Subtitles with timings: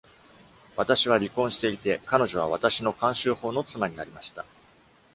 [0.77, 4.45] 私は離婚していて、彼女は私の慣習法の妻になりました。